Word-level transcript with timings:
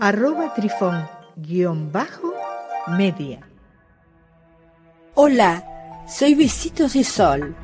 arroba 0.00 0.54
trifón 0.54 1.08
guion 1.36 1.90
bajo 1.90 2.32
media. 2.96 3.40
Hola, 5.14 5.64
soy 6.08 6.34
Besitos 6.34 6.92
de 6.92 7.02
Sol. 7.02 7.56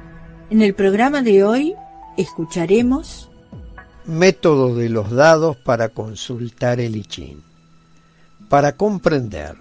En 0.50 0.60
el 0.60 0.74
programa 0.74 1.22
de 1.22 1.44
hoy 1.44 1.74
escucharemos 2.16 3.30
Método 4.06 4.74
de 4.74 4.88
los 4.88 5.10
dados 5.10 5.56
para 5.56 5.90
consultar 5.90 6.80
el 6.80 6.96
I 6.96 7.38
Para 8.48 8.76
comprender 8.76 9.56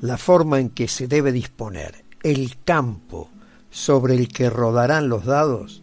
la 0.00 0.16
forma 0.16 0.60
en 0.60 0.70
que 0.70 0.88
se 0.88 1.08
debe 1.08 1.32
disponer 1.32 2.04
el 2.22 2.56
campo 2.64 3.28
sobre 3.70 4.14
el 4.14 4.28
que 4.28 4.48
rodarán 4.48 5.08
los 5.08 5.24
dados, 5.24 5.82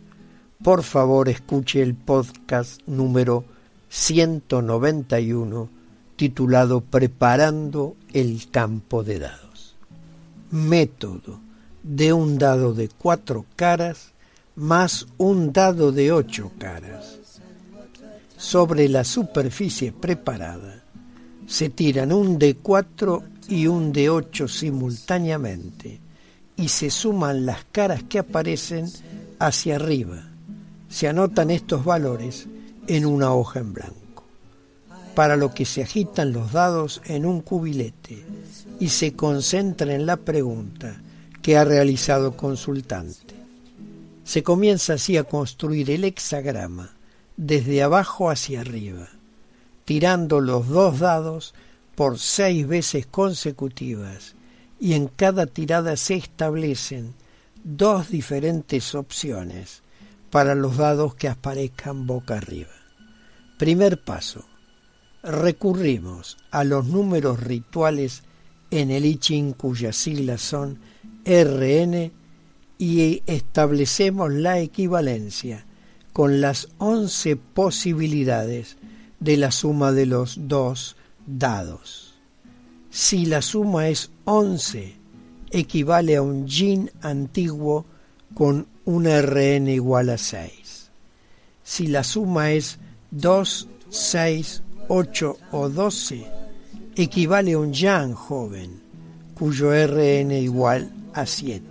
por 0.63 0.83
favor 0.83 1.27
escuche 1.27 1.81
el 1.81 1.95
podcast 1.95 2.81
número 2.87 3.43
191 3.89 5.82
titulado 6.15 6.81
Preparando 6.81 7.95
el 8.13 8.49
campo 8.49 9.03
de 9.03 9.19
dados. 9.19 9.75
Método 10.51 11.39
de 11.81 12.13
un 12.13 12.37
dado 12.37 12.73
de 12.73 12.89
cuatro 12.89 13.45
caras 13.55 14.11
más 14.55 15.07
un 15.17 15.51
dado 15.51 15.91
de 15.91 16.11
ocho 16.11 16.51
caras. 16.57 17.19
Sobre 18.37 18.87
la 18.87 19.03
superficie 19.03 19.91
preparada 19.91 20.83
se 21.47 21.69
tiran 21.69 22.11
un 22.11 22.37
de 22.37 22.55
cuatro 22.55 23.23
y 23.49 23.67
un 23.67 23.91
de 23.91 24.09
ocho 24.09 24.47
simultáneamente 24.47 25.99
y 26.55 26.67
se 26.69 26.89
suman 26.89 27.45
las 27.45 27.65
caras 27.65 28.03
que 28.03 28.19
aparecen 28.19 28.89
hacia 29.39 29.75
arriba. 29.75 30.23
Se 30.87 31.07
anotan 31.07 31.49
estos 31.49 31.83
valores 31.83 32.47
en 32.87 33.05
una 33.05 33.33
hoja 33.33 33.59
en 33.59 33.73
blanco 33.73 34.02
para 35.15 35.37
lo 35.37 35.53
que 35.53 35.65
se 35.65 35.83
agitan 35.83 36.33
los 36.33 36.51
dados 36.51 37.01
en 37.05 37.25
un 37.25 37.41
cubilete 37.41 38.23
y 38.79 38.89
se 38.89 39.13
concentra 39.13 39.93
en 39.93 40.05
la 40.05 40.17
pregunta 40.17 41.01
que 41.41 41.57
ha 41.57 41.65
realizado 41.65 42.35
consultante. 42.35 43.35
Se 44.23 44.41
comienza 44.41 44.93
así 44.93 45.17
a 45.17 45.23
construir 45.23 45.91
el 45.91 46.05
hexagrama 46.05 46.91
desde 47.37 47.83
abajo 47.83 48.29
hacia 48.29 48.61
arriba, 48.61 49.09
tirando 49.85 50.39
los 50.39 50.67
dos 50.67 50.99
dados 50.99 51.53
por 51.95 52.17
seis 52.19 52.67
veces 52.67 53.05
consecutivas 53.05 54.35
y 54.79 54.93
en 54.93 55.07
cada 55.07 55.45
tirada 55.45 55.95
se 55.97 56.15
establecen 56.15 57.13
dos 57.63 58.09
diferentes 58.09 58.95
opciones 58.95 59.83
para 60.31 60.55
los 60.55 60.77
dados 60.77 61.15
que 61.15 61.27
aparezcan 61.27 62.07
boca 62.07 62.37
arriba. 62.37 62.71
Primer 63.59 64.01
paso 64.01 64.45
recurrimos 65.23 66.37
a 66.51 66.63
los 66.63 66.85
números 66.85 67.39
rituales 67.39 68.23
en 68.71 68.91
el 68.91 69.05
I 69.05 69.53
cuyas 69.57 69.95
siglas 69.95 70.41
son 70.41 70.79
RN 71.25 72.11
y 72.77 73.23
establecemos 73.25 74.31
la 74.31 74.59
equivalencia 74.59 75.65
con 76.11 76.41
las 76.41 76.67
11 76.79 77.37
posibilidades 77.37 78.77
de 79.19 79.37
la 79.37 79.51
suma 79.51 79.93
de 79.93 80.05
los 80.05 80.37
dos 80.49 80.97
dados. 81.25 82.15
Si 82.89 83.25
la 83.25 83.41
suma 83.41 83.87
es 83.87 84.11
11, 84.25 84.95
equivale 85.51 86.17
a 86.17 86.21
un 86.21 86.45
yin 86.47 86.91
antiguo 87.01 87.85
con 88.33 88.67
un 88.85 89.05
RN 89.05 89.69
igual 89.69 90.09
a 90.09 90.17
6. 90.17 90.89
Si 91.63 91.87
la 91.87 92.03
suma 92.03 92.51
es 92.51 92.79
2, 93.11 93.67
6 93.89 94.63
8 94.87 95.37
o 95.51 95.69
12 95.69 96.25
equivale 96.95 97.53
a 97.53 97.59
un 97.59 97.73
yang 97.73 98.13
joven, 98.13 98.81
cuyo 99.33 99.71
RN 99.71 100.31
igual 100.31 100.91
a 101.13 101.25
7. 101.25 101.61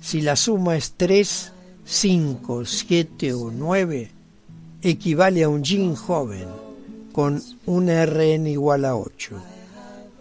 Si 0.00 0.20
la 0.20 0.36
suma 0.36 0.76
es 0.76 0.92
3, 0.96 1.52
5, 1.84 2.64
7 2.64 3.32
o 3.34 3.50
9, 3.50 4.10
equivale 4.82 5.44
a 5.44 5.48
un 5.48 5.62
yin 5.62 5.94
joven, 5.94 6.48
con 7.12 7.42
un 7.66 7.88
RN 7.88 8.46
igual 8.46 8.84
a 8.84 8.96
8. 8.96 9.36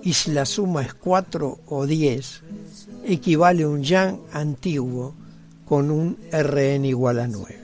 Y 0.03 0.13
si 0.13 0.31
la 0.31 0.45
suma 0.45 0.81
es 0.81 0.93
4 0.93 1.59
o 1.67 1.87
10, 1.87 2.41
equivale 3.05 3.63
a 3.63 3.69
un 3.69 3.83
yang 3.83 4.17
antiguo, 4.33 5.13
con 5.65 5.89
un 5.89 6.17
RN 6.31 6.85
igual 6.85 7.19
a 7.19 7.27
9. 7.27 7.57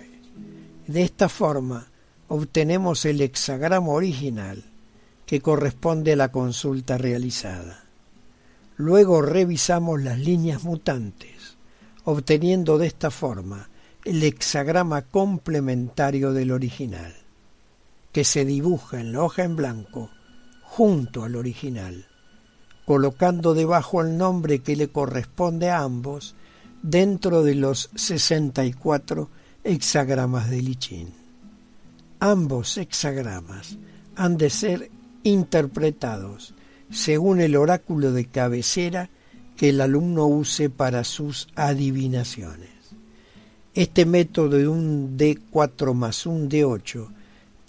De 0.87 1.03
esta 1.03 1.27
forma, 1.27 1.86
obtenemos 2.27 3.05
el 3.05 3.21
hexagrama 3.21 3.89
original 3.89 4.63
que 5.25 5.41
corresponde 5.41 6.13
a 6.13 6.15
la 6.15 6.31
consulta 6.31 6.97
realizada. 6.97 7.83
Luego 8.77 9.21
revisamos 9.21 10.01
las 10.01 10.19
líneas 10.19 10.63
mutantes, 10.63 11.57
obteniendo 12.03 12.77
de 12.77 12.87
esta 12.87 13.11
forma 13.11 13.69
el 14.05 14.23
hexagrama 14.23 15.01
complementario 15.01 16.31
del 16.31 16.51
original, 16.51 17.13
que 18.13 18.23
se 18.23 18.45
dibuja 18.45 19.01
en 19.01 19.11
la 19.11 19.23
hoja 19.23 19.43
en 19.43 19.55
blanco 19.55 20.09
junto 20.63 21.23
al 21.23 21.35
original, 21.35 22.05
colocando 22.85 23.53
debajo 23.53 24.01
el 24.01 24.17
nombre 24.17 24.59
que 24.59 24.75
le 24.75 24.89
corresponde 24.89 25.69
a 25.69 25.79
ambos 25.79 26.35
dentro 26.81 27.43
de 27.43 27.55
los 27.55 27.89
64 27.95 29.29
hexagramas 29.63 30.49
de 30.49 30.61
Lichín. 30.61 31.26
Ambos 32.19 32.77
hexagramas 32.77 33.77
han 34.15 34.37
de 34.37 34.49
ser 34.49 34.89
interpretados 35.23 36.55
según 36.89 37.41
el 37.41 37.55
oráculo 37.55 38.11
de 38.11 38.25
cabecera 38.25 39.09
que 39.55 39.69
el 39.69 39.81
alumno 39.81 40.25
use 40.25 40.69
para 40.69 41.03
sus 41.03 41.47
adivinaciones. 41.55 42.69
Este 43.73 44.05
método 44.05 44.57
de 44.57 44.67
un 44.67 45.17
D4 45.17 45.93
más 45.93 46.25
un 46.25 46.49
D8 46.49 47.07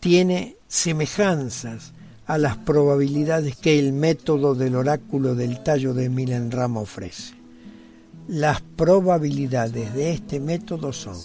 tiene 0.01 0.57
semejanzas 0.67 1.93
a 2.27 2.39
las 2.39 2.57
probabilidades 2.57 3.57
que 3.57 3.79
el 3.79 3.93
método 3.93 4.55
del 4.55 4.77
oráculo 4.77 5.35
del 5.35 5.63
tallo 5.63 5.95
de 5.95 6.09
Milenrama 6.09 6.81
ofrece. 6.81 7.35
Las 8.29 8.61
probabilidades 8.61 9.95
de 9.95 10.13
este 10.13 10.39
método 10.41 10.93
son 10.93 11.17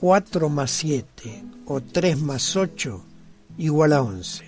4 0.00 0.48
más 0.48 0.70
7 0.70 1.42
o 1.66 1.80
3 1.80 2.20
más 2.20 2.54
8 2.54 3.02
igual 3.58 3.92
a 3.92 4.02
11. 4.02 4.44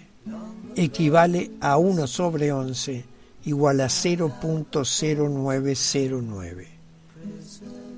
Equivale 0.76 1.50
a 1.60 1.76
1 1.76 2.06
sobre 2.06 2.52
11 2.52 3.04
igual 3.44 3.80
a 3.80 3.86
0.0909. 3.86 6.66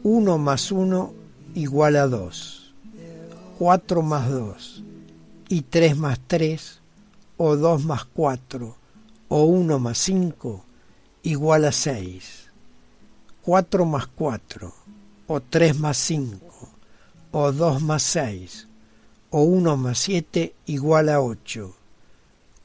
1 0.02 0.38
más 0.38 0.72
1 0.72 1.12
igual 1.54 1.96
a 1.96 2.06
2. 2.06 2.72
4 3.58 4.00
más 4.00 4.30
2 4.30 4.82
y 5.50 5.60
3 5.60 5.98
más 5.98 6.18
3 6.26 6.80
o 7.36 7.56
2 7.56 7.84
más 7.84 8.06
4 8.06 8.74
o 9.28 9.44
1 9.44 9.78
más 9.78 9.98
5 9.98 10.64
igual 11.22 11.66
a 11.66 11.72
6. 11.72 12.46
4 13.42 13.84
más 13.84 14.06
4 14.06 14.72
o 15.26 15.40
3 15.40 15.78
más 15.78 15.98
5 15.98 16.51
o 17.32 17.50
2 17.50 17.82
más 17.82 18.02
6 18.02 18.68
o 19.30 19.42
1 19.42 19.76
más 19.78 19.98
7 19.98 20.54
igual 20.66 21.08
a 21.08 21.20
8. 21.20 21.74